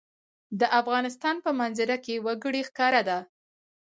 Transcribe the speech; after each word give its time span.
د 0.59 0.61
افغانستان 0.79 1.35
په 1.45 1.51
منظره 1.59 1.97
کې 2.05 2.15
وګړي 2.25 2.61
ښکاره 2.69 3.01
ده. 3.09 3.19